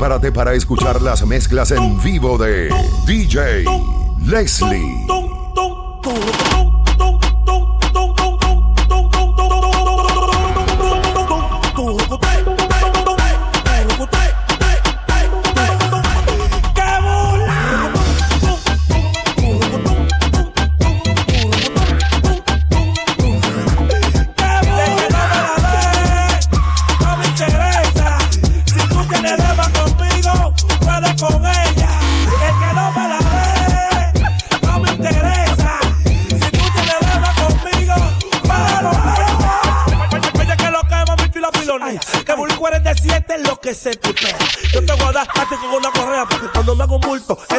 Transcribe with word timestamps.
Prepárate 0.00 0.32
para 0.32 0.54
escuchar 0.54 1.02
las 1.02 1.26
mezclas 1.26 1.72
en 1.72 2.02
vivo 2.02 2.38
de 2.38 2.70
DJ 3.04 3.66
Leslie. 4.24 5.06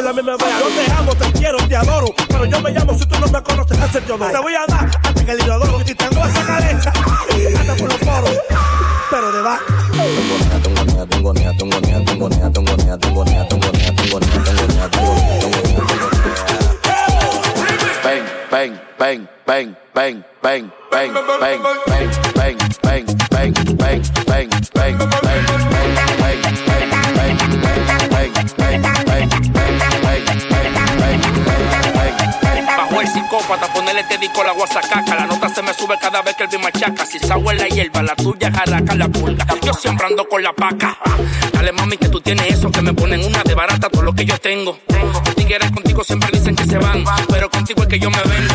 A 0.08 0.12
vea. 0.12 0.58
Yo 0.58 0.68
te 0.68 0.92
amo, 0.92 1.14
te 1.14 1.32
quiero, 1.32 1.58
te 1.68 1.76
adoro. 1.76 2.06
Pero 2.28 2.44
yo 2.44 2.60
me 2.60 2.70
llamo, 2.70 2.98
si 2.98 3.06
tú 3.06 3.18
no 3.20 3.26
me 3.28 3.42
conoces, 3.42 3.78
hace 3.78 4.00
te 4.00 4.06
Te 4.06 4.12
voy 4.12 4.54
a 4.54 4.66
dar 4.66 4.90
a 5.02 5.14
ti 5.14 5.24
que 5.24 5.32
el 5.32 5.40
inodoro 5.40 5.80
y 5.80 5.94
tengo 5.94 6.26
esa 6.26 6.46
cabeza. 6.46 6.92
Hasta 7.58 7.74
por 7.76 7.88
los 7.88 7.98
poros, 7.98 8.38
pero 9.10 9.32
de 9.32 9.42
vaca. 9.42 9.64
Tengo 9.92 10.38
nea, 10.38 11.06
tengo 11.06 11.32
nea, 11.32 11.52
tengo 11.56 11.80
nea, 11.80 12.04
tengo 12.04 12.28
nea, 12.28 12.50
tengo 12.50 12.68
nea, 12.78 12.98
tengo 12.98 13.24
nea, 13.24 13.24
tengo 13.24 13.24
nea, 13.24 13.46
tengo 13.46 13.70
nea, 13.70 13.94
tengo 13.94 14.20
nea, 14.20 14.32
tengo 14.32 14.60
nea, 14.60 14.90
tengo 14.90 15.12
nea, 15.12 15.82
Bang, 18.02 18.24
bang, 18.50 18.80
bang, 18.98 19.28
bang, 19.46 19.76
bang, 19.94 20.24
bang, 20.42 20.70
bang, 20.90 21.12
bang, 21.40 21.62
bang, 21.86 22.08
bang, 22.34 22.56
bang, 22.82 23.06
bang, 23.30 23.54
bang, 23.54 23.81
psicópata, 34.22 34.28
ponerle 34.28 34.28
te 34.28 34.28
dico 34.28 34.44
la 34.44 34.52
guasacaca. 34.52 35.14
La 35.14 35.26
nota 35.26 35.48
se 35.48 35.62
me 35.62 35.74
sube 35.74 35.98
cada 36.00 36.22
vez 36.22 36.34
que 36.36 36.44
el 36.44 36.50
me 36.50 36.58
machaca. 36.58 37.06
Si 37.06 37.18
esa 37.18 37.36
la 37.36 37.68
hierba, 37.68 38.02
la 38.02 38.14
tuya 38.14 38.50
jaraca 38.52 38.94
la 38.94 39.08
pulga. 39.08 39.46
Yo 39.62 39.72
siempre 39.74 40.06
ando 40.06 40.26
con 40.28 40.42
la 40.42 40.52
paca. 40.52 40.96
Dale 41.52 41.72
mami 41.72 41.96
que 41.96 42.08
tú 42.08 42.20
tienes 42.20 42.46
eso, 42.46 42.70
que 42.70 42.82
me 42.82 42.92
ponen 42.92 43.24
una 43.24 43.42
de 43.42 43.54
barata 43.54 43.88
todo 43.88 44.02
lo 44.02 44.12
que 44.12 44.24
yo 44.24 44.38
tengo. 44.38 44.78
Tigres 45.36 45.70
contigo 45.70 46.04
siempre 46.04 46.30
dicen 46.32 46.54
que 46.56 46.64
se 46.64 46.78
van, 46.78 47.04
pero 47.28 47.50
contigo 47.50 47.82
es 47.82 47.88
que 47.88 47.98
yo 47.98 48.10
me 48.10 48.22
vengo. 48.22 48.54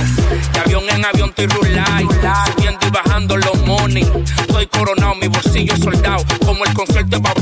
De 0.54 0.60
avión 0.60 0.90
en 0.90 1.06
avión 1.06 1.30
estoy 1.30 1.48
rulay, 1.48 2.08
subiendo 2.56 2.88
y 2.88 2.90
bajando 2.90 3.38
los 3.38 3.66
money. 3.66 4.08
Estoy 4.40 4.68
coronado, 4.68 5.16
mi 5.16 5.28
bolsillo 5.28 5.76
soldado, 5.78 6.24
como 6.46 6.66
el 6.66 6.74
concierto 6.74 7.18
de 7.18 7.20
Bad 7.20 7.38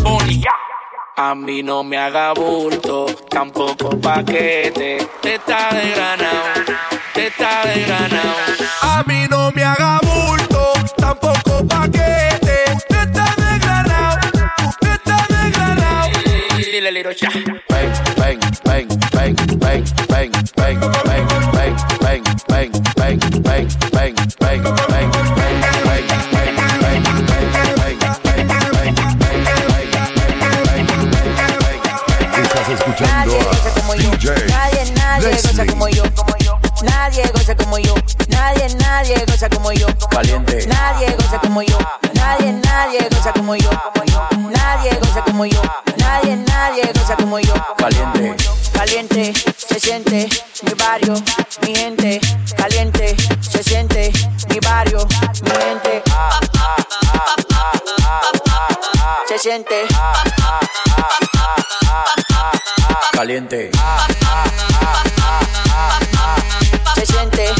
a 1.17 1.33
mí 1.33 1.63
no 1.63 1.81
me 1.81 1.97
haga 1.97 2.33
bulto, 2.33 3.05
tampoco 3.29 3.91
paquete. 4.01 4.97
Te 5.21 5.35
está 5.35 5.69
de 5.73 5.95
pagar 9.75 10.04
goza 43.59 43.81
como 43.93 44.05
yo. 44.05 44.49
Nadie 44.49 44.99
goza 44.99 45.21
como 45.23 45.45
yo. 45.45 45.61
Nadie, 45.97 46.35
nadie 46.35 46.91
goza 46.93 47.15
como 47.15 47.39
yo. 47.39 47.53
Caliente. 47.77 48.35
Caliente, 48.73 49.33
se 49.57 49.79
siente 49.79 50.29
mi 50.63 50.73
barrio, 50.73 51.13
mi 51.61 51.75
gente. 51.75 52.19
Caliente, 52.57 53.15
se 53.41 53.63
siente 53.63 54.11
mi 54.49 54.59
barrio, 54.59 55.07
mi 55.43 55.51
gente. 55.51 56.03
Se 59.27 59.39
siente 59.39 59.87
caliente. 63.11 63.71
Se 66.95 67.05
siente 67.05 67.53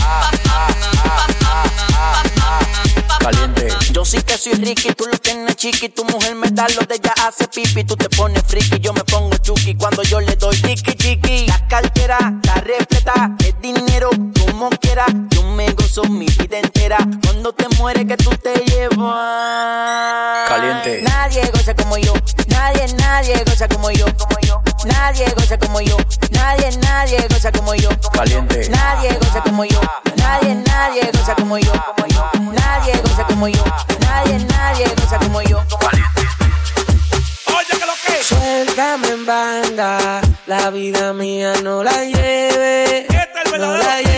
caliente. 3.20 3.68
Yo 3.92 4.06
sí 4.06 4.22
que 4.22 4.38
soy 4.38 4.54
Ricky, 4.54 4.94
tú 4.94 5.06
lo 5.06 5.18
tienes 5.18 5.56
chiqui. 5.56 5.90
Tu 5.90 6.04
mujer 6.06 6.36
me 6.36 6.50
da 6.52 6.68
lo 6.76 6.82
de 6.82 6.96
ella 6.96 7.14
hace 7.26 7.48
pipi. 7.48 7.84
Tú 7.84 7.96
te 7.96 8.10
pones 8.10 8.44
friki, 8.48 8.80
yo 8.80 8.94
me 8.94 9.04
pongo 9.04 9.36
chuki. 9.38 9.76
Cuando 9.76 10.04
yo 10.04 10.20
le 10.22 10.36
doy 10.36 10.56
chiqui 10.62 10.94
chiqui. 10.96 11.48
La 11.48 11.68
cartera, 11.68 12.18
la 12.44 12.56
repleta, 12.56 13.32
el 13.44 13.62
dinero, 13.62 14.10
como 14.40 14.70
quiera. 14.70 15.06
Yo 15.30 15.44
me 15.44 15.72
gozo 15.72 16.04
mi 16.04 16.26
vida 16.26 16.60
entera. 16.60 16.98
Cuando 17.24 17.54
te 17.54 17.68
mueres 17.78 18.06
que 18.06 18.18
tú 18.18 18.30
te 18.32 18.54
llevas. 18.66 19.35
Caliente. 28.16 28.70
Nadie 28.70 29.14
goza 29.20 29.42
como 29.44 29.66
yo. 29.66 29.82
Nadie, 30.16 30.56
nadie 30.56 31.12
goza 31.12 31.36
como 31.36 31.58
yo. 31.58 31.74
Nadie 32.54 32.94
goza 33.02 33.24
como 33.28 33.48
yo. 33.48 33.64
Nadie, 34.00 34.40
nadie 34.46 34.86
goza 34.96 35.18
como 35.20 35.42
yo. 35.42 35.58
Oye, 37.48 37.74
que 37.80 37.86
lo 37.86 37.94
que 38.06 38.24
Suéltame 38.24 39.08
en 39.10 39.26
banda, 39.26 40.22
la 40.48 40.70
vida 40.70 41.12
mía 41.14 41.54
no 41.62 41.84
la 41.84 42.04
lleve, 42.06 43.00
este 43.02 43.58
no 43.58 43.78
la 43.78 44.02
lleve. 44.02 44.15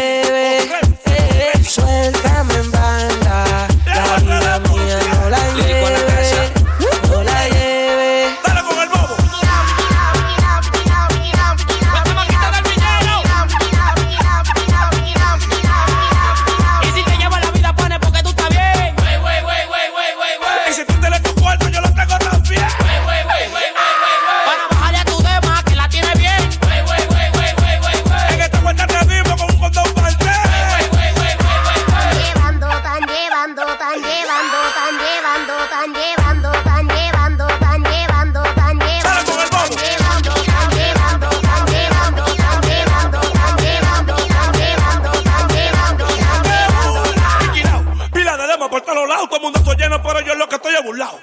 老 50.97 51.19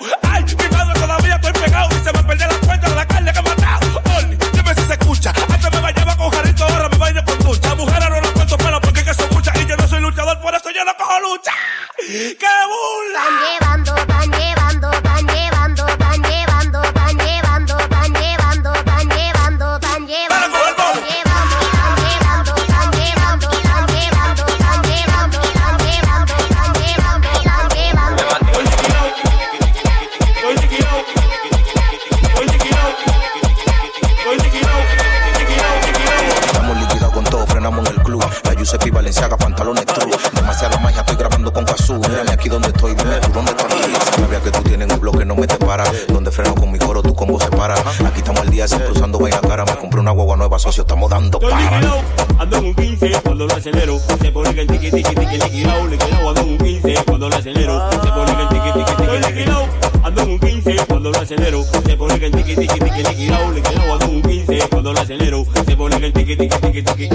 Aquí 48.65 48.73
estamos 48.73 48.73
al 48.73 48.79
día 48.79 48.79
siempre 48.79 48.93
usando 48.93 49.19
vaina 49.19 49.41
cara. 49.41 49.65
Me 49.65 49.77
compré 49.77 50.01
una 50.01 50.11
guagua 50.13 50.37
nueva, 50.37 50.59
socio, 50.59 50.83
estamos 50.83 51.11
dando 51.11 51.39
Estoy 51.39 51.53
para. 51.53 51.81
liquidado, 51.81 52.01
ando 52.39 52.57
en 52.57 52.65
un 52.65 52.75
15 52.75 53.13
cuando 53.23 53.47
lo 53.47 53.55
acelero. 53.55 53.99
Se 53.99 54.33
pone 54.33 54.55
que 54.55 54.61
el 54.63 54.67
tiqui 54.67 54.91
tiqui 54.91 55.15
tiqui 55.15 55.39
liquidado, 55.39 55.87
liquidado, 55.87 56.29
ando 56.31 56.41
en 56.41 56.49
un 56.49 56.59
15 56.59 56.95
cuando 57.05 57.29
lo 57.29 57.37
acelero. 57.37 57.91
Se 57.91 58.09
pone 58.09 58.37
que 58.37 58.43
el 58.43 58.49
tiqui 58.49 58.73
tiqui 58.73 58.95
tiqui 58.97 59.17
liquidado, 59.19 59.69
ando 60.03 60.23
en 60.23 60.31
un 60.31 60.39
15 60.39 60.77
cuando 60.87 61.11
lo 61.11 61.19
acelero. 61.21 61.65
Se 61.65 61.97
pone 61.97 62.19
que 62.19 62.27
el 62.27 62.33
tiqui 62.33 62.57
tiqui 62.57 62.79
tiqui 62.79 63.03
liquidado, 63.03 63.51
liquidado, 63.53 63.93
ando 63.93 64.05
en 64.07 64.15
un 64.15 64.23
15 64.23 64.69
cuando 64.71 64.93
lo 64.93 65.01
acelero. 65.01 65.45
Se 65.67 65.77
pone 65.77 66.01
que 66.01 66.07
el 66.07 66.13
tiqui 66.13 66.37
tiqui 66.37 66.59
tiqui 66.59 66.83
tiqui. 66.83 67.09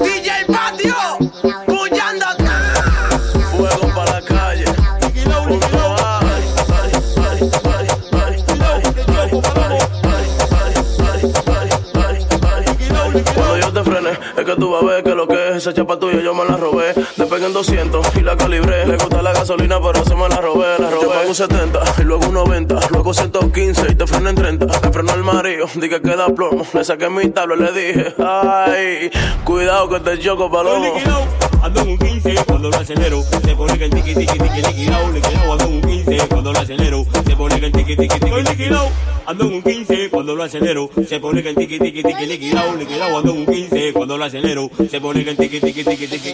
DJ 0.00 0.30
Patio, 0.48 0.96
bullando. 1.68 2.26
Fuego 3.56 3.89
tú 14.60 14.70
vas 14.70 14.82
a 14.82 14.86
ver 14.86 15.02
que 15.02 15.14
lo 15.14 15.26
que 15.26 15.48
es 15.48 15.56
esa 15.56 15.72
chapa 15.72 15.98
tuya 15.98 16.20
yo 16.20 16.34
me 16.34 16.44
la 16.44 16.56
robé. 16.56 16.92
Despegué 17.16 17.46
en 17.46 17.52
200 17.52 18.16
y 18.16 18.20
la 18.20 18.36
calibré. 18.36 18.86
Le 18.86 18.96
gusta 18.96 19.22
la 19.22 19.32
gasolina, 19.32 19.80
pero 19.80 20.04
se 20.04 20.14
me 20.14 20.28
la 20.28 20.36
robé, 20.36 20.66
la 20.78 20.90
robé. 20.90 21.02
Yo 21.02 21.08
pago 21.08 21.28
un 21.28 21.34
70 21.34 21.80
y 21.98 22.02
luego 22.02 22.26
un 22.28 22.34
90, 22.34 22.78
luego 22.90 23.14
115 23.14 23.86
y 23.90 23.94
te 23.94 24.06
frené 24.06 24.30
en 24.30 24.36
30. 24.36 24.66
Me 24.66 24.92
frenó 24.92 25.14
el 25.14 25.24
marido, 25.24 25.66
dije 25.74 26.00
que 26.00 26.16
da 26.16 26.28
plomo. 26.28 26.64
Le 26.74 26.84
saqué 26.84 27.08
mi 27.08 27.28
tabla 27.30 27.56
y 27.56 27.58
le 27.58 27.72
dije, 27.72 28.14
ay, 28.18 29.10
cuidado 29.44 29.88
que 29.88 30.00
te 30.00 30.18
choco, 30.18 30.50
palomo. 30.50 30.84
liquidado, 30.84 31.24
ando 31.62 31.80
en 31.80 31.88
un 31.88 31.98
15 31.98 32.34
cuando 32.46 32.70
lo 32.70 32.76
acelero. 32.76 33.22
Se 33.22 33.56
pone 33.56 33.78
que 33.78 33.84
el 33.86 33.90
tiqui 33.90 34.14
tiqui 34.14 34.38
tiqui 34.38 34.62
liquidado, 34.62 35.10
liquidado, 35.10 35.52
ando 35.52 35.64
en 35.64 35.72
un 35.72 35.80
15 35.80 36.28
cuando 36.28 36.52
lo 36.52 36.58
acelero. 36.58 37.06
Se 37.40 37.48
pone 37.48 37.58
que 37.58 37.66
el 37.68 37.72
tiqui 37.72 37.96
tiqui 37.96 38.20
tiqui 38.20 38.42
liquidado, 38.42 38.90
ando 39.24 39.44
en 39.46 39.54
un 39.54 39.62
15 39.62 40.10
cuando 40.10 40.36
lo 40.36 40.42
acelero. 40.42 40.90
Se 41.08 41.18
pone 41.18 41.42
que 41.42 41.48
el 41.48 41.54
tiqui 41.54 41.78
tiqui 41.78 42.02
tiqui 42.02 42.26
liquidado, 42.26 42.76
liquidado, 42.76 43.16
ando 43.16 43.32
en 43.32 43.38
un 43.38 43.46
15 43.46 43.92
cuando 43.94 44.18
lo 44.18 44.24
acelero. 44.26 44.70
Se 44.90 45.00
pone 45.00 45.24
que 45.24 45.30
el 45.30 45.36
tiqui 45.38 45.58
tiqui 45.58 45.82
tiqui 45.82 46.06
tiqui. 46.06 46.32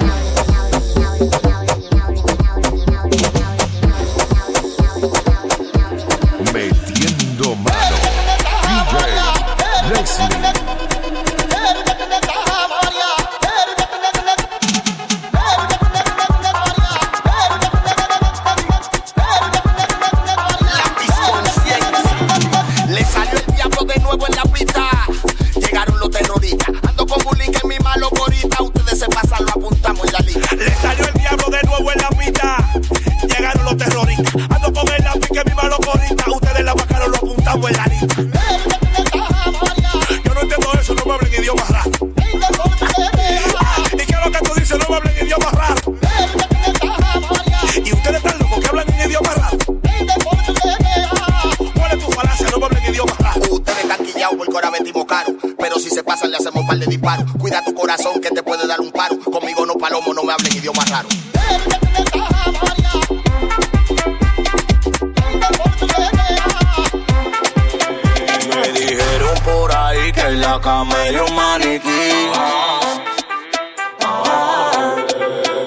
Cama 70.60 70.94
hay 71.02 71.16
un 71.16 71.34
maniquí. 71.34 72.30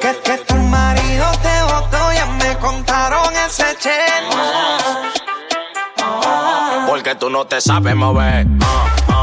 Que, 0.02 0.16
que 0.24 0.38
tu 0.48 0.56
marido 0.56 1.26
te 1.42 1.64
botó, 1.64 2.14
ya 2.14 2.26
me 2.42 2.58
contaron 2.58 3.34
ese 3.48 3.76
chen. 3.80 4.24
Porque 6.88 7.16
tú 7.16 7.30
no 7.30 7.46
te 7.46 7.62
sabes 7.62 7.96
mover. 7.96 8.48
Ah, 8.62 8.96
ah, 9.10 9.19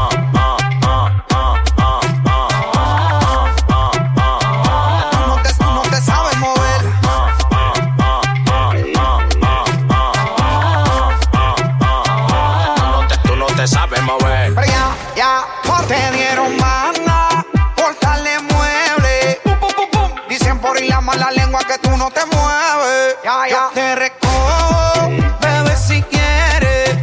que 21.67 21.77
tú 21.79 21.95
no 21.97 22.09
te 22.09 22.25
mueves. 22.25 23.17
Ya, 23.23 23.47
ya. 23.47 23.49
Yo 23.49 23.69
te 23.73 23.95
recojo, 23.95 25.09
bebé, 25.41 25.75
si 25.75 26.01
quieres. 26.03 26.97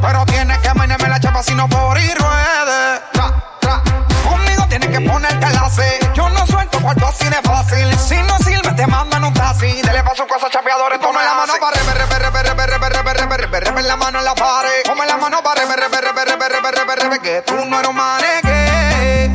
Pero 0.00 0.24
tienes 0.26 0.58
que 0.58 0.72
menerme 0.74 1.08
la 1.08 1.18
chapa 1.18 1.42
si 1.42 1.54
no 1.54 1.68
por 1.68 1.98
ir 1.98 2.16
ruede. 2.16 3.00
Tra, 3.12 3.58
tra. 3.60 3.82
Conmigo 4.28 4.66
tienes 4.68 4.88
que 4.90 5.00
ponerte 5.00 5.50
la 5.50 5.68
C. 5.68 5.98
Yo 6.14 6.28
no 6.30 6.46
suelto 6.46 6.80
cuarto 6.80 7.06
así 7.06 7.24
de 7.24 7.42
fácil. 7.42 7.98
Si 7.98 8.16
no 8.22 8.38
sirve, 8.38 8.72
te 8.74 8.86
mandan 8.86 9.24
un 9.24 9.34
taxi. 9.34 9.82
Dele 9.82 10.04
paso 10.04 10.26
cosas 10.26 10.50
chapeadores. 10.50 11.00
Toma 11.00 11.24
la 11.24 11.34
mano 11.34 11.54
para 11.60 11.76
rever, 11.76 11.98
rever, 11.98 12.22
rever, 12.22 12.46
rever, 12.46 12.70
rever, 12.70 12.92
rever, 12.92 13.16
rever, 13.16 13.40
rever, 13.40 13.64
rever, 13.64 13.84
la 13.84 13.96
mano 13.96 14.18
en 14.20 14.24
la 14.24 14.34
pared. 14.36 14.82
Toma 14.84 15.04
la 15.04 15.16
mano 15.16 15.42
para 15.42 15.62
rever, 15.62 15.80
rever, 15.80 16.04
rever, 16.04 16.28
rever, 16.28 16.52
rever, 16.52 16.74
rever, 16.74 16.98
rever, 17.00 17.20
que 17.20 17.42
tú 17.42 17.56
no 17.64 17.76
eres 17.78 17.90
un 17.90 17.96
maneque. 17.96 19.30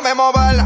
Tú 0.00 0.06
no 0.06 0.14
te 0.16 0.16
sabes 0.16 0.16
mover. 0.16 0.56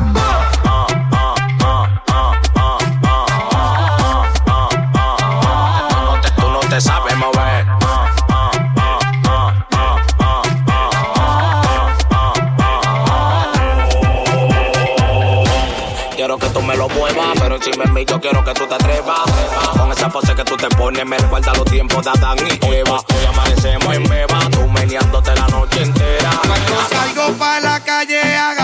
No 6.06 6.20
te- 6.22 6.30
Tú 6.40 6.48
no 6.50 6.60
te 6.60 6.80
sabes 6.80 7.16
mover. 7.16 7.66
Quiero 16.16 16.38
que 16.38 16.48
tú 16.50 16.62
me 16.62 16.76
lo 16.76 16.88
muevas, 16.88 17.26
pero 17.38 17.56
encima 17.56 17.84
en 17.84 17.92
mí 17.92 18.04
yo 18.06 18.20
quiero 18.20 18.42
que 18.44 18.54
tú 18.54 18.66
te 18.66 18.74
atrevas. 18.74 19.20
Con 19.76 19.90
esa 19.92 20.08
pose 20.08 20.34
que 20.34 20.44
tú 20.44 20.56
te 20.56 20.68
pones, 20.68 21.04
me 21.04 21.18
recuerda 21.18 21.52
los 21.54 21.64
tiempos 21.64 22.04
de 22.04 22.10
Adán 22.10 22.38
y 22.38 22.66
Eva. 22.74 22.98
Hoy 23.14 23.26
amanecemos 23.28 23.94
en 23.94 24.04
beba, 24.08 24.38
tú 24.50 24.66
meneándote 24.68 25.34
la 25.34 25.46
noche 25.48 25.82
entera. 25.82 26.30
Cuando 26.46 26.88
salgo 26.88 27.32
pa' 27.38 27.60
la 27.60 27.80
calle 27.80 28.20
a 28.36 28.54
gastarlo, 28.54 28.63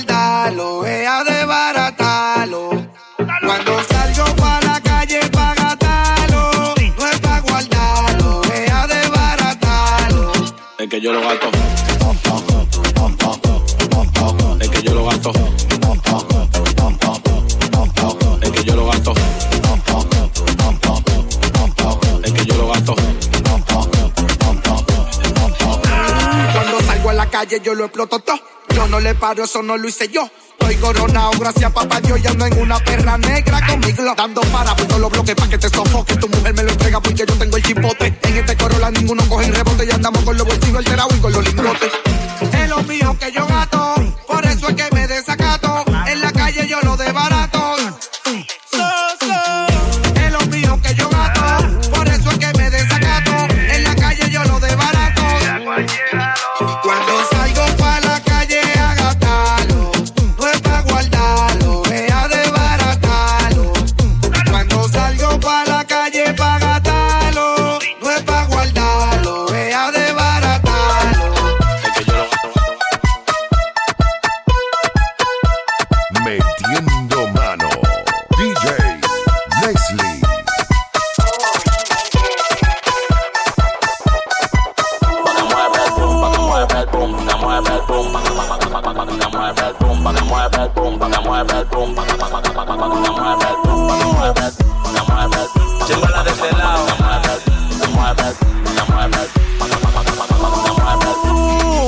es 0.00 0.06
pa' 0.06 0.12
guardarlo, 0.14 0.86
es 0.86 1.06
a 1.06 1.24
desbaratarlo. 1.24 2.70
Cuando 3.16 3.82
salgo 3.84 4.24
pa' 4.36 4.60
la 4.62 4.80
calle 4.80 5.20
pa' 5.30 5.54
gastarlo, 5.54 6.74
no 6.98 7.06
es 7.06 7.20
pa' 7.20 7.40
guardarlo, 7.40 8.42
es 8.44 8.70
a 8.70 8.86
desbaratarlo. 8.86 10.32
Es 10.78 10.88
que 10.88 11.00
yo 11.00 11.12
lo 11.12 11.20
gasto. 11.20 11.48
Es 14.60 14.68
que 14.68 14.82
yo 14.82 14.94
lo 14.94 15.04
gasto. 15.04 15.32
Es 18.42 18.50
que 18.50 18.64
yo 18.64 18.76
lo 18.76 18.86
gasto. 18.86 19.14
Es 22.22 22.32
que 22.32 22.44
yo 22.44 22.56
lo 22.56 22.68
gasto. 22.68 22.94
Cuando 26.52 26.80
salgo 26.86 27.10
a 27.10 27.12
la 27.12 27.26
calle 27.26 27.60
yo 27.62 27.74
lo 27.74 27.84
exploto 27.84 28.18
todo. 28.20 28.49
No 29.00 29.04
le 29.04 29.14
paro, 29.14 29.44
eso 29.44 29.62
no 29.62 29.78
lo 29.78 29.88
hice 29.88 30.08
yo. 30.08 30.28
Estoy 30.58 30.76
coronado, 30.76 31.30
gracias 31.38 31.72
papá 31.72 32.02
Dios. 32.02 32.20
Y 32.22 32.26
ando 32.26 32.44
en 32.44 32.60
una 32.60 32.78
perra 32.80 33.16
negra 33.16 33.66
con 33.66 33.80
mi 33.80 33.92
glock. 33.92 34.14
Dando 34.14 34.42
para 34.42 34.76
por 34.76 34.86
todos 34.88 35.00
los 35.00 35.10
bloques 35.10 35.34
pa' 35.34 35.48
que 35.48 35.56
te 35.56 35.70
sofoque. 35.70 36.16
Tu 36.16 36.28
mujer 36.28 36.52
me 36.52 36.64
lo 36.64 36.70
entrega 36.70 37.00
porque 37.00 37.24
yo 37.26 37.38
tengo 37.38 37.56
el 37.56 37.62
chipote. 37.62 38.14
En 38.24 38.36
este 38.36 38.56
corola 38.58 38.90
ninguno 38.90 39.26
coge 39.26 39.46
el 39.46 39.54
rebote. 39.54 39.86
Y 39.86 39.90
andamos 39.90 40.22
con 40.22 40.36
los 40.36 40.46
bolsillos 40.46 40.76
alterados 40.76 41.16
y 41.16 41.18
con 41.18 41.32
los 41.32 41.42
lingotes. 41.46 41.90
Es 42.52 42.68
lo 42.68 42.82
mío 42.82 43.16
que 43.18 43.32
yo 43.32 43.46
gato. 43.46 43.69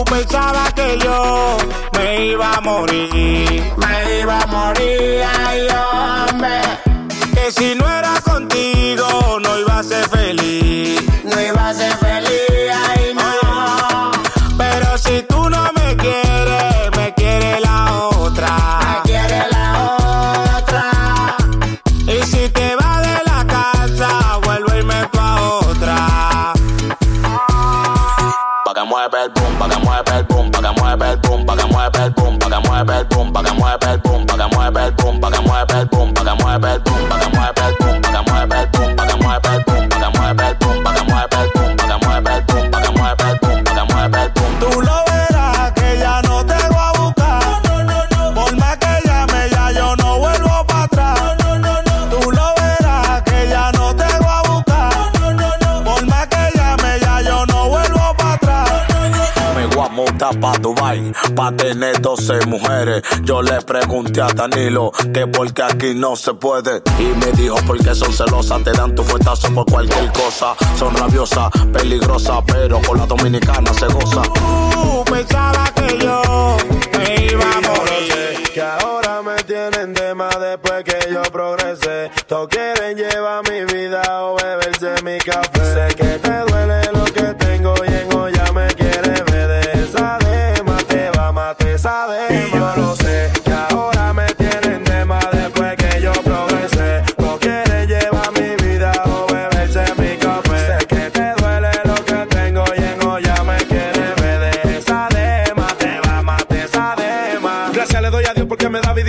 Pensaba 0.06 0.70
que 0.74 0.98
yo 0.98 1.56
me 1.98 2.26
iba 2.26 2.54
a 2.54 2.60
morir. 2.60 3.31
Mueve 29.02 29.24
el 29.24 29.30
boom, 29.30 29.58
pa' 29.58 29.68
que 29.68 29.78
mueve 29.78 30.16
el 30.16 30.24
boom, 30.24 30.50
pa' 30.50 30.60
que 30.60 30.80
mueve 30.80 31.10
el 31.10 31.16
boom, 31.18 31.46
pa' 31.46 31.56
que 31.56 31.66
mueve 31.66 32.04
el 32.04 32.10
boom, 32.10 32.38
pa' 32.38 32.50
que 32.50 32.68
mueve 32.68 32.98
el 32.98 33.04
boom, 33.04 33.32
pa' 33.32 33.42
que 33.42 33.52
mueve 33.52 33.90
el 33.90 34.00
boom, 34.00 34.22
pa' 34.22 34.38
que 34.38 34.44
mueve 34.46 34.84
el 34.84 34.92
boom, 34.92 35.20
pa' 35.20 35.30
que 35.30 35.40
mueve 35.40 35.78
el 35.78 35.86
boom, 35.88 36.14
pa' 36.14 36.22
que 36.22 36.22
mueve 36.22 36.22
el 36.22 36.22
boom, 36.22 36.24
pa' 36.24 36.24
que 36.24 36.42
mueve 36.44 36.72
el 36.72 36.80
boom, 36.80 37.08
pa' 37.08 37.18
que 37.18 37.28
mueve 37.36 37.81
pa' 60.42 60.58
Dubai, 60.58 61.12
pa' 61.36 61.52
tener 61.52 62.00
12 62.00 62.46
mujeres. 62.46 63.02
Yo 63.22 63.40
le 63.42 63.62
pregunté 63.62 64.20
a 64.20 64.26
Danilo 64.26 64.90
que 65.14 65.26
por 65.28 65.54
qué 65.54 65.62
aquí 65.62 65.94
no 65.94 66.16
se 66.16 66.34
puede. 66.34 66.82
Y 66.98 67.04
me 67.20 67.30
dijo 67.32 67.56
porque 67.66 67.94
son 67.94 68.12
celosas, 68.12 68.62
te 68.64 68.72
dan 68.72 68.92
tu 68.94 69.04
fuetazo 69.04 69.54
por 69.54 69.64
cualquier 69.66 70.12
cosa. 70.12 70.54
Son 70.76 70.94
rabiosas, 70.96 71.48
peligrosas, 71.72 72.40
pero 72.46 72.82
con 72.82 72.98
la 72.98 73.06
dominicana 73.06 73.72
se 73.72 73.86
goza. 73.86 74.22
Tú 74.72 75.04
pensabas 75.04 75.70
que 75.72 75.98
yo 75.98 76.56
me 76.98 77.26
iba 77.32 77.44
a 77.44 77.60
morir. 77.60 78.50
Que 78.52 78.60
ahora 78.60 79.22
me 79.22 79.36
tienen 79.44 79.94
de 79.94 80.14
más 80.14 80.38
después 80.40 80.82
que 80.84 80.98
yo 81.12 81.22
progresé. 81.32 82.10
Todos 82.26 82.48
quieren 82.48 82.96
llevar 82.96 83.42
mi 83.48 83.64
vida 83.72 84.02
o 84.24 84.36
beberse 84.36 85.02
mi 85.04 85.18
café. 85.18 86.01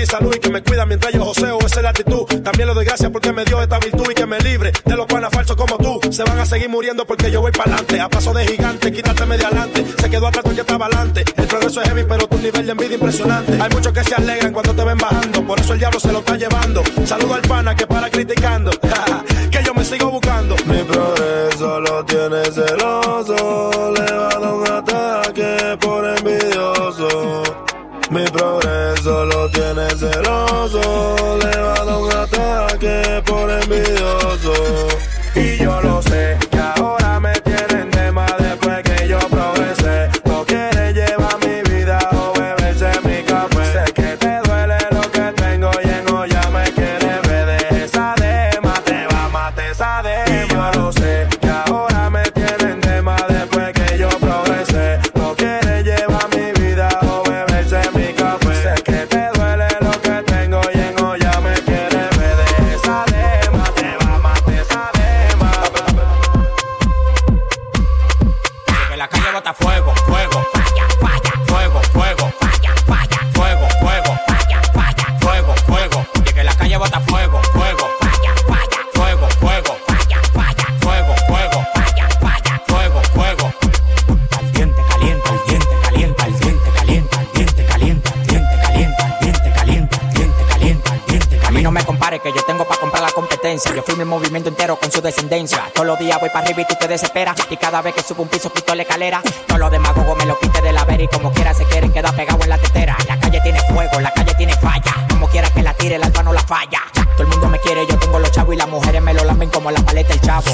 Salud 0.05 0.33
y 0.35 0.39
que 0.39 0.49
me 0.49 0.61
cuida 0.61 0.85
mientras 0.85 1.13
yo 1.13 1.23
joseo, 1.23 1.57
esa 1.59 1.77
es 1.77 1.83
la 1.83 1.89
actitud. 1.89 2.25
También 2.43 2.67
le 2.67 2.73
doy 2.73 2.85
gracias 2.85 3.11
porque 3.11 3.31
me 3.31 3.45
dio 3.45 3.61
esta 3.61 3.79
virtud 3.79 4.05
y 4.09 4.13
que 4.13 4.25
me 4.25 4.39
libre 4.39 4.71
de 4.85 4.95
los 4.95 5.05
panas 5.05 5.31
falsos 5.31 5.55
como 5.55 5.77
tú. 5.77 5.99
Se 6.11 6.23
van 6.23 6.39
a 6.39 6.45
seguir 6.45 6.69
muriendo 6.69 7.05
porque 7.05 7.31
yo 7.31 7.41
voy 7.41 7.51
para 7.51 7.73
adelante. 7.73 7.99
A 7.99 8.09
paso 8.09 8.33
de 8.33 8.45
gigante, 8.45 8.91
quítateme 8.91 9.37
de 9.37 9.45
adelante. 9.45 9.85
Se 9.99 10.09
quedó 10.09 10.27
atrás 10.27 10.43
porque 10.43 10.61
estaba 10.61 10.85
adelante. 10.85 11.23
El 11.37 11.47
progreso 11.47 11.81
es 11.81 11.87
heavy, 11.87 12.03
pero 12.07 12.27
tu 12.27 12.37
nivel 12.37 12.65
de 12.65 12.71
envidia 12.71 12.95
impresionante. 12.95 13.53
Hay 13.61 13.69
muchos 13.69 13.93
que 13.93 14.03
se 14.03 14.15
alegran 14.15 14.53
cuando 14.53 14.73
te 14.73 14.83
ven 14.83 14.97
bajando. 14.97 15.45
Por 15.45 15.59
eso 15.59 15.73
el 15.73 15.79
diablo 15.79 15.99
se 15.99 16.11
lo 16.11 16.19
está 16.19 16.35
llevando. 16.35 16.83
Saludo 17.05 17.35
al 17.35 17.41
pana 17.41 17.75
que 17.75 17.87
para 17.87 18.09
criticando. 18.09 18.71
que 19.51 19.63
yo 19.63 19.73
me 19.73 19.83
sigo 19.85 20.09
buscando. 20.09 20.55
Mi 20.65 20.83
progreso 20.83 21.79
lo 21.79 22.05
tiene 22.05 22.43
celoso, 22.45 23.71
tiene 29.53 29.87
celoso, 29.91 31.37
Yo 93.53 93.83
firmo 93.83 94.01
el 94.01 94.07
movimiento 94.07 94.49
entero 94.49 94.77
con 94.77 94.91
su 94.91 94.99
descendencia. 94.99 95.69
Todos 95.75 95.85
los 95.85 95.99
días 95.99 96.19
voy 96.19 96.29
para 96.29 96.43
arriba 96.43 96.61
y 96.61 96.65
tú 96.65 96.73
te 96.79 96.87
desesperas. 96.87 97.35
Y 97.51 97.57
cada 97.57 97.83
vez 97.83 97.93
que 97.93 98.01
subo 98.01 98.23
un 98.23 98.27
piso 98.27 98.51
quito 98.51 98.73
la 98.73 98.81
escalera. 98.81 99.21
Todos 99.45 99.59
los 99.59 99.69
demagogos 99.69 100.17
me 100.17 100.25
lo 100.25 100.39
quite 100.39 100.59
de 100.59 100.73
la 100.73 100.83
vera 100.85 101.03
y 101.03 101.07
como 101.07 101.31
quiera 101.31 101.53
se 101.53 101.63
quieren 101.65 101.93
quedar 101.93 102.15
pegados 102.15 102.41
en 102.41 102.49
la 102.49 102.57
tetera. 102.57 102.97
La 103.07 103.19
calle 103.19 103.39
tiene 103.41 103.59
fuego, 103.71 103.99
la 103.99 104.11
calle 104.11 104.33
tiene 104.33 104.55
falla. 104.55 105.05
Como 105.07 105.27
quiera 105.27 105.51
que 105.51 105.61
la 105.61 105.71
tire, 105.75 105.95
el 105.95 106.03
alfa 106.03 106.23
no 106.23 106.33
la 106.33 106.41
falla. 106.41 106.81
Todo 106.93 107.21
el 107.21 107.27
mundo 107.27 107.47
me 107.47 107.59
quiere, 107.59 107.85
yo 107.85 107.95
tengo 107.99 108.17
los 108.17 108.31
chavos 108.31 108.55
y 108.55 108.57
las 108.57 108.67
mujeres 108.67 109.01
me 109.03 109.13
lo 109.13 109.23
lamen 109.23 109.51
como 109.51 109.69
la 109.69 109.81
paleta 109.81 110.13
el 110.13 110.21
chavo. 110.21 110.51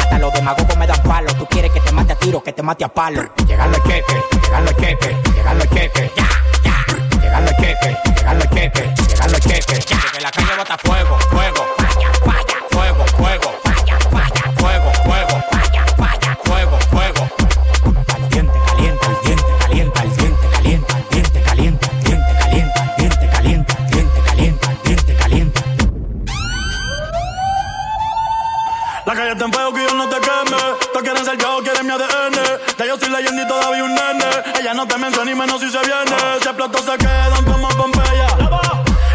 Hasta 0.00 0.18
los 0.18 0.32
demagogos 0.32 0.76
me 0.78 0.86
dan 0.86 1.02
palo. 1.02 1.30
Tú 1.34 1.46
quieres 1.50 1.70
que 1.70 1.80
te 1.80 1.92
mate 1.92 2.14
a 2.14 2.16
tiro, 2.16 2.42
que 2.42 2.54
te 2.54 2.62
mate 2.62 2.82
a 2.82 2.88
palo. 2.88 3.28
Llegando 3.46 3.76
el 3.76 3.82
queque, 3.82 4.22
llegando 4.42 4.70
el 4.70 4.76
queque, 4.76 5.16
llegando 5.36 5.64
el 5.64 5.70
queque. 5.70 6.12
Ya, 6.16 6.28
ya. 6.64 7.20
Llegando 7.20 7.50
el 7.50 7.56
queque, 7.56 7.96
llegando 8.16 8.44
el 8.44 8.50
queque, 8.50 8.94
llegando 9.06 9.36
el 9.36 9.42
queque. 9.42 9.80
Ya. 9.86 9.98
Que 10.14 10.20
la 10.22 10.30
calle 10.30 10.56
bota 10.56 10.78
fuego, 10.78 11.18
fuego. 11.30 11.77
Explotó 36.58 36.90
se 36.90 36.98
quedan 36.98 37.44
como 37.44 37.68
Pompeya. 37.68 38.26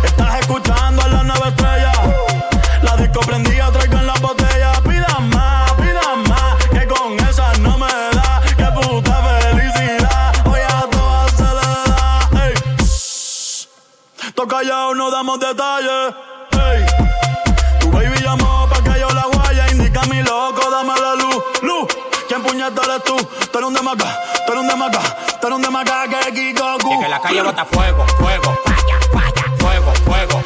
Estás 0.04 0.40
escuchando 0.40 1.02
a 1.02 1.08
la 1.10 1.24
nueva 1.24 1.50
estrella. 1.50 1.92
La 2.82 2.96
disco 2.96 3.20
prendida, 3.20 3.70
traigan 3.72 4.08
la 4.08 4.14
botella. 4.14 4.72
Pidan 4.84 5.30
más, 5.30 5.72
pidan 5.74 6.24
más. 6.30 6.56
Que 6.72 6.88
con 6.88 7.20
esa 7.28 7.52
no 7.60 7.78
me 7.78 7.88
da. 7.88 8.42
Que 8.56 8.66
puta 8.66 9.22
felicidad. 9.24 10.34
Hoy 10.46 10.62
a 10.62 10.82
todas 10.90 11.32
se 11.32 11.44
le 11.44 11.70
da. 11.92 12.46
Ey. 12.46 12.54
Toca 14.36 14.58
callado, 14.58 14.96
no 14.96 15.12
damos 15.12 15.40
detalles. 15.40 16.16
Ey. 16.52 16.86
Tu 17.80 17.92
baby 17.92 18.22
llamó 18.22 18.70
pa' 18.70 18.82
que 18.84 19.00
yo 19.00 19.10
la 19.10 19.26
guaya. 19.26 19.70
Indica 19.70 20.02
mi 20.04 20.24
loco, 20.24 20.72
dame 20.72 20.94
puñeta 22.64 22.82
eres 22.84 23.04
tú? 23.04 23.16
Tú 23.52 23.58
eres 23.58 23.68
un 23.68 23.74
demaca, 23.74 24.20
tú 24.46 24.54
eres 24.54 24.64
un 24.64 24.68
demaca, 24.68 25.02
tú 25.42 25.48
eres 25.48 25.56
un 25.56 25.62
demaca 25.62 26.08
que 26.08 26.34
Kikoku. 26.34 26.94
Y 26.94 27.00
que 27.00 27.10
la 27.10 27.20
calle 27.20 27.42
bota 27.42 27.66
fuego, 27.66 28.06
fuego, 28.18 28.58
falla, 28.66 29.00
falla, 29.12 29.56
fuego, 29.58 29.94
fuego, 30.06 30.44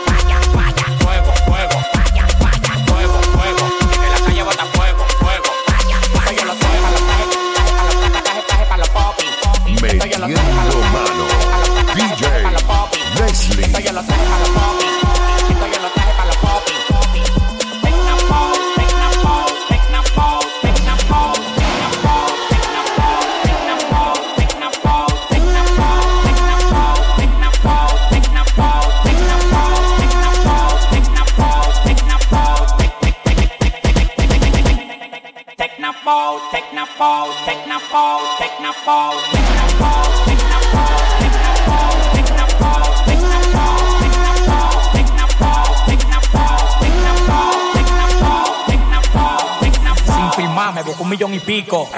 un 51.07 51.11
millón 51.11 51.33
y 51.33 51.39
pico. 51.39 51.89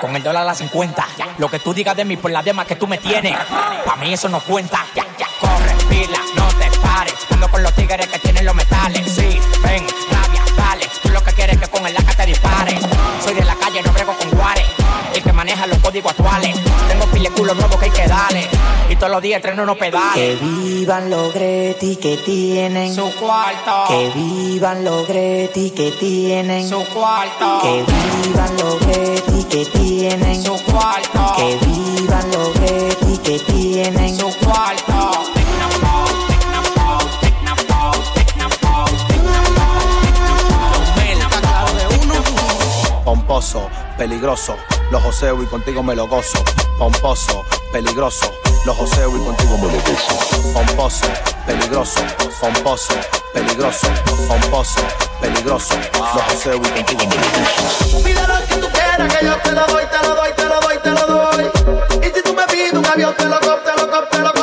Con 0.00 0.16
el 0.16 0.22
dólar 0.22 0.42
a 0.42 0.46
las 0.46 0.58
50. 0.58 1.06
Lo 1.36 1.50
que 1.50 1.58
tú 1.58 1.74
digas 1.74 1.94
de 1.94 2.06
mí 2.06 2.16
por 2.16 2.30
la 2.30 2.42
demás 2.42 2.66
que 2.66 2.76
tú 2.76 2.86
me 2.86 2.96
tienes. 2.96 3.36
Pa' 3.84 3.96
mí 3.96 4.14
eso 4.14 4.26
no 4.30 4.40
cuenta. 4.40 4.86
Corre, 5.38 5.74
pila, 5.90 6.18
no 6.34 6.48
te 6.54 6.78
pares. 6.78 7.14
Ando 7.30 7.48
con 7.50 7.62
los 7.62 7.74
tigres 7.74 8.06
que 8.06 8.18
tienen 8.18 8.46
los 8.46 8.54
metales. 8.54 9.02
Sí, 9.12 9.38
ven, 9.62 9.86
rabia, 10.10 10.42
dale. 10.56 10.86
Tú 11.02 11.10
lo 11.10 11.22
que 11.22 11.32
quieres 11.34 11.56
es 11.56 11.62
que 11.62 11.68
con 11.68 11.86
el 11.86 11.92
laca 11.92 12.14
te 12.14 12.24
dispare. 12.24 12.78
Soy 13.22 13.34
de 13.34 13.44
la 13.44 13.54
calle, 13.56 13.82
no 13.82 13.92
brego 13.92 14.16
con 14.16 14.30
guares. 14.30 14.64
El 15.14 15.22
que 15.22 15.32
maneja 15.32 15.66
los 15.66 15.78
códigos 15.98 16.12
actuales. 16.12 16.56
Tengo 16.88 17.06
pile 17.06 17.30
culo 17.30 17.54
nuevo 17.54 17.78
que 17.78 17.86
hay 17.86 17.90
que 17.90 18.06
darle. 18.06 18.46
Y 18.88 18.96
todos 18.96 19.10
los 19.12 19.22
días 19.22 19.42
treno 19.42 19.62
unos 19.64 19.76
Que 19.76 19.84
pedales. 19.84 20.40
vivan 20.40 21.10
los 21.10 21.34
Greti 21.34 21.96
que 21.96 22.16
tienen 22.18 22.94
Su 22.94 23.12
cuarto. 23.14 23.84
Que 23.88 24.10
vivan 24.14 24.84
los 24.84 25.06
Greti 25.08 25.70
que 25.70 25.90
tienen 25.92 26.68
Su 26.68 26.84
cuarto. 26.86 27.60
Que 27.62 27.84
vivan 28.24 28.56
los 28.56 28.80
Greti 28.80 29.44
que 29.44 29.64
tienen 29.66 30.42
Su 30.42 30.56
cuarto. 30.64 31.34
Que 31.36 31.58
vivan 31.66 32.30
los 32.30 32.54
Greti 32.54 33.18
que 33.18 33.38
tienen 33.40 34.16
Su 34.16 34.30
cuarto. 34.38 35.24
Pomposo, 43.04 43.70
peligroso, 43.96 44.54
los 44.90 45.02
joseo 45.02 45.42
y 45.42 45.46
contigo 45.46 45.82
me 45.82 45.94
lo 45.94 46.06
gozo. 46.06 46.42
Pomposo, 46.78 47.44
peligroso, 47.72 48.32
los 48.64 48.76
joseo 48.76 49.16
y 49.16 49.24
contigo 49.24 49.58
me 49.58 49.66
lo 49.66 49.80
gozo. 49.80 50.52
Pomposo, 50.52 51.06
peligroso, 51.46 52.00
pomposo, 52.40 52.94
peligroso, 53.32 53.88
pomposo, 54.28 54.80
peligroso, 55.20 55.74
los 55.94 56.22
joseo 56.22 56.56
y 56.56 56.68
contigo 56.68 57.04
me 57.06 57.16
lo 57.16 57.22
gozo. 57.22 58.02
Pide 58.04 58.26
lo 58.26 58.46
que 58.46 58.54
tú 58.56 58.68
quieras, 58.72 59.14
que 59.14 59.26
yo 59.26 59.36
te 59.36 59.52
lo 59.52 59.66
doy, 59.66 59.84
te 59.86 60.06
lo 60.06 60.14
doy, 60.14 60.32
te 60.36 60.44
lo 60.44 60.60
doy, 60.60 60.78
te 60.78 60.90
lo 60.90 61.06
doy. 61.06 61.50
Y 62.02 62.14
si 62.14 62.22
tú 62.22 62.34
me 62.34 62.46
pides 62.46 62.72
un 62.72 62.86
avión, 62.86 63.14
te 63.16 63.24
lo 63.24 63.40
compro, 63.40 63.58
te 63.64 63.80
lo 63.80 63.86
lo 63.86 63.92
compro, 63.92 64.08
te 64.10 64.18
lo 64.18 64.37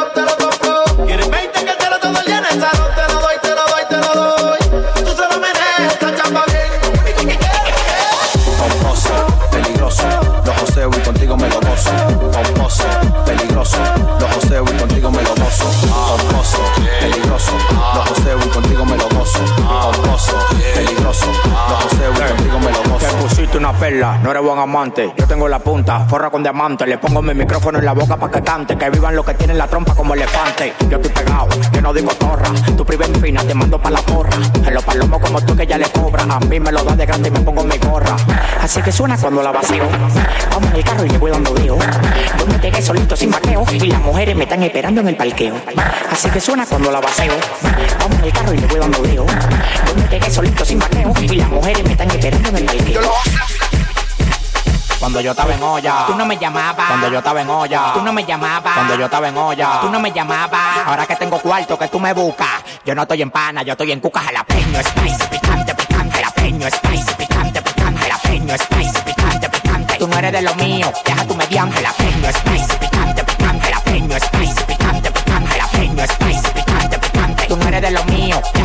no 23.92 24.32
eres 24.32 24.42
buen 24.42 24.58
amante. 24.58 25.14
Yo 25.16 25.28
tengo 25.28 25.48
la 25.48 25.60
punta, 25.60 26.08
forra 26.08 26.32
con 26.32 26.42
diamante. 26.42 26.88
Le 26.88 26.98
pongo 26.98 27.22
mi 27.22 27.36
micrófono 27.36 27.78
en 27.78 27.86
la 27.86 27.94
boca 27.94 28.18
pa' 28.18 28.32
que 28.32 28.42
cante. 28.42 28.76
Que 28.76 28.90
vivan 28.90 29.16
los 29.16 29.24
que 29.24 29.36
tienen 29.36 29.60
la 29.60 29.68
trompa 29.68 29.94
como 29.94 30.16
elefante. 30.16 30.74
Yo 30.90 30.98
estoy 30.98 31.12
pegado, 31.12 31.48
yo 31.72 31.82
no 31.82 31.94
digo 31.94 32.10
torra. 32.16 32.50
Tu 32.76 32.84
priva 32.84 33.06
en 33.06 33.16
fina, 33.22 33.44
te 33.44 33.54
mando 33.54 33.80
pa' 33.80 33.92
la 33.92 34.02
porra. 34.02 34.38
En 34.66 34.74
los 34.74 34.84
palomos 34.84 35.22
como 35.22 35.40
tú 35.42 35.56
que 35.56 35.68
ya 35.68 35.78
le 35.78 35.86
cobra. 35.90 36.24
A 36.24 36.40
mí 36.40 36.60
me 36.60 36.72
lo 36.72 36.84
dan 36.84 36.98
de 36.98 37.06
grande 37.06 37.30
y 37.30 37.32
me 37.32 37.42
pongo 37.42 37.64
mi 37.64 37.78
gorra. 37.78 38.16
Así 38.60 38.82
que 38.82 38.92
suena 38.92 39.18
cuando 39.18 39.44
la 39.44 39.52
vacío. 39.52 39.84
Vamos 40.50 40.70
en 40.72 40.76
el 40.78 40.84
carro 40.84 41.06
y 41.06 41.10
le 41.10 41.18
voy 41.20 41.30
dando 41.30 41.54
veo. 41.54 41.78
Yo 42.40 42.48
me 42.48 42.58
pegué 42.58 42.82
solito 42.82 43.16
sin 43.16 43.30
vaqueo. 43.30 43.66
Y 43.72 43.88
las 43.88 44.02
mujeres 44.02 44.36
me 44.36 44.46
están 44.46 44.64
esperando 44.64 45.02
en 45.02 45.10
el 45.10 45.16
parqueo. 45.16 45.56
Así 46.12 46.28
que 46.32 46.42
suena 46.42 46.66
cuando 46.66 46.92
la 46.92 47.02
vacío. 47.02 47.34
Vamos 48.00 48.18
en 48.18 48.26
el 48.26 48.34
carro 48.34 48.52
y 48.52 48.58
le 48.58 48.66
voy 48.66 48.80
dando 48.80 49.02
veo. 49.04 49.26
Yo 49.28 49.96
me 49.96 50.04
pegué 50.08 50.32
solito 50.32 50.66
sin 50.66 50.80
vaqueo. 50.80 51.14
Y 51.22 51.36
las 51.36 51.50
mujeres 51.50 51.84
me 51.84 51.92
están 51.92 52.10
esperando 52.10 52.50
en 52.50 52.56
el 52.56 52.66
parqueo. 52.66 53.02
Cuando 55.06 55.22
yo 55.22 55.32
estaba 55.34 55.54
en 55.54 55.62
olla, 55.62 56.06
tú 56.08 56.16
no 56.16 56.26
me 56.26 56.36
llamabas. 56.36 56.88
Cuando 56.88 57.10
yo 57.10 57.20
estaba 57.20 57.40
en 57.40 57.48
olla, 57.48 57.94
tú 57.94 58.02
no 58.02 58.12
me 58.12 58.26
llamabas. 58.26 58.74
Cuando 58.74 58.96
yo 58.96 59.06
estaba 59.06 59.28
en 59.28 59.38
olla, 59.38 59.80
tú 59.82 59.90
no 59.92 60.00
me 60.00 60.12
llamabas. 60.12 60.78
Ahora 60.84 61.06
que 61.06 61.16
tengo 61.16 61.38
cuarto 61.38 61.78
que 61.78 61.88
tú 61.90 62.00
me 62.00 62.12
buscas, 62.12 62.50
yo 62.84 62.96
no 62.96 63.04
estoy 63.04 63.22
en 63.22 63.30
pana, 63.30 63.62
yo 63.62 63.74
estoy 63.74 63.92
en 63.92 64.00
cuca 64.00 64.22
jalapeño, 64.22 64.80
spicy, 64.82 65.28
picante, 65.28 65.76
picante, 65.76 66.16
jalapeño, 66.16 66.68
spicy, 66.70 67.14
picante, 67.20 67.62
picante, 67.62 68.02
jalapeño, 68.02 68.58
spicy, 68.58 69.02
picante, 69.06 69.50
picante. 69.50 69.98
Tú 70.00 70.08
no 70.08 70.18
eres 70.18 70.32
de 70.32 70.42
lo 70.42 70.56
mío, 70.56 70.92
deja 71.06 71.28
tu 71.28 71.36
mediante, 71.36 71.76
jalapeño, 71.76 72.30
spicy, 72.32 72.78
picante, 72.78 73.24
picante, 73.24 73.62
jalapeño, 73.64 74.18
spicy, 74.18 74.64
picante, 74.64 75.12
picante, 75.12 75.50
jalapeño, 75.52 76.04
spicy, 76.08 76.50
picante, 76.52 76.98
picante. 76.98 77.46
Tú 77.48 77.58
no 77.58 77.68
eres 77.68 77.82
de 77.84 77.92
lo 77.92 78.04
mío, 78.06 78.42
deja 78.56 78.65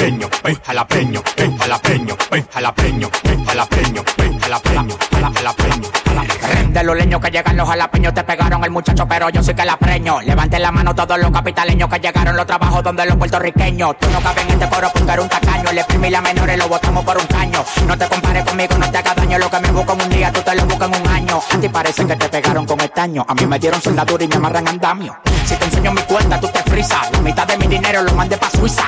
jalapeño, 0.00 0.28
ven, 0.42 0.56
jalapeño, 0.64 1.22
jalapeño, 1.58 2.16
jalapeño, 2.52 3.10
jalapeño, 3.46 4.02
jalapeño, 4.40 4.96
jala- 5.10 5.32
jalapeño, 5.34 5.88
jalapeño. 6.06 6.70
De 6.70 6.84
los 6.84 6.96
leños 6.96 7.20
que 7.20 7.30
llegan 7.30 7.56
los 7.56 7.68
jalapeños 7.68 8.14
te 8.14 8.24
pegaron 8.24 8.64
el 8.64 8.70
muchacho, 8.70 9.06
pero 9.06 9.28
yo 9.28 9.42
sí 9.42 9.52
que 9.54 9.64
la 9.64 9.76
preño. 9.76 10.20
Levanten 10.22 10.62
la 10.62 10.72
mano 10.72 10.94
todos 10.94 11.18
los 11.18 11.30
capitaleños 11.30 11.88
que 11.90 11.98
llegaron 11.98 12.34
los 12.34 12.46
trabajos 12.46 12.82
donde 12.82 13.04
los 13.04 13.16
puertorriqueños. 13.16 13.98
Tú 13.98 14.08
no 14.10 14.20
cabes 14.20 14.44
en 14.44 14.50
este 14.52 14.68
coro 14.70 14.88
porque 14.94 15.12
eres 15.12 15.22
un 15.24 15.28
tacaño. 15.28 15.72
Le 15.72 15.80
exprimí 15.80 16.08
la 16.10 16.20
menores 16.22 16.56
lo 16.58 16.68
botamos 16.68 17.04
por 17.04 17.18
un 17.18 17.26
caño. 17.26 17.62
No 17.86 17.98
te 17.98 18.06
compares 18.08 18.44
conmigo, 18.44 18.78
no 18.78 18.90
te 18.90 18.98
hagas 18.98 19.16
daño. 19.16 19.38
Lo 19.38 19.50
que 19.50 19.60
me 19.60 19.70
busco 19.70 19.92
en 19.92 20.00
un 20.02 20.08
día, 20.08 20.32
tú 20.32 20.40
te 20.40 20.54
lo 20.54 20.64
buscas 20.64 20.88
en 20.90 21.02
un 21.02 21.08
año. 21.08 21.40
A 21.52 21.58
ti 21.60 21.68
parece 21.68 22.06
que 22.06 22.16
te 22.16 22.28
pegaron 22.30 22.64
con 22.64 22.80
estaño. 22.80 23.26
A 23.28 23.34
mí 23.34 23.44
me 23.46 23.58
dieron 23.58 23.82
soldadura 23.82 24.24
y 24.24 24.28
me 24.28 24.36
amarran 24.36 24.66
andamio. 24.66 25.16
Si 25.44 25.54
te 25.56 25.64
enseño 25.66 25.92
mi 25.92 26.00
cuenta, 26.02 26.40
tú 26.40 26.48
te 26.48 26.62
frisas. 26.70 27.10
La 27.12 27.20
mitad 27.20 27.46
de 27.46 27.58
mi 27.58 27.66
dinero 27.66 28.02
lo 28.02 28.14
mandé 28.14 28.38
pa' 28.38 28.48
Suiza. 28.50 28.84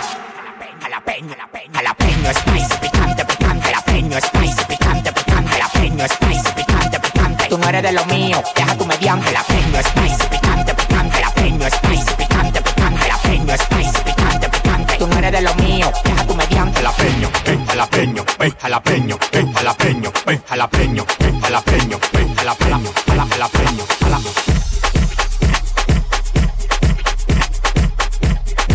Jalapeño, 1.04 1.34
jalapeño, 1.34 1.72
jalapeño, 1.74 2.30
spicy, 2.32 2.76
picante, 2.80 3.24
picante, 3.24 3.64
jalapeño, 3.66 4.18
spicy, 4.20 4.64
picante, 4.68 5.12
picante, 5.12 5.50
jalapeño, 5.50 6.06
spicy, 6.08 6.52
picante, 6.54 7.00
picante. 7.00 7.48
Tú 7.48 7.58
no 7.58 7.68
eres 7.68 7.82
de 7.82 7.92
lo 7.92 8.04
mío, 8.06 8.42
deja 8.54 8.76
tu 8.76 8.86
mediante, 8.86 9.26
jalapeño, 9.26 9.80
spicy, 9.82 10.26
picante, 10.30 10.74
picante, 10.74 11.14
jalapeño, 11.16 11.66
spicy, 11.70 12.14
picante, 12.16 12.62
picante, 12.62 13.00
jalapeño, 13.00 13.54
spicy, 13.56 14.02
picante, 14.04 14.48
picante. 14.48 14.96
Tú 14.98 15.06
no 15.08 15.18
eres 15.18 15.32
de 15.32 15.40
lo 15.42 15.54
mío, 15.56 15.92
deja 16.04 16.24
tu 16.26 16.34
mediante, 16.36 16.76
jalapeño, 16.76 17.30
ven, 17.46 17.66
jalapeño, 17.66 18.24
ven, 18.38 18.54
jalapeño, 18.60 19.18
ven, 19.32 19.52
jalapeño, 19.52 20.12
ven, 20.26 20.42
jalapeño, 20.46 21.04
ven, 21.18 21.40
jalapeño, 21.40 21.98
ven, 22.12 22.34
jalapeño, 22.36 22.90
jala- 23.06 23.26
jalapeño, 23.26 23.84
jala- 24.00 24.20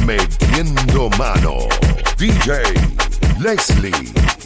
Metiendo 0.06 1.10
mano. 1.18 1.67
Leslie. 2.48 4.37